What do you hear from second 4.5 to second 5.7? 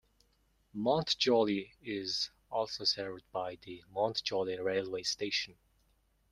railway station.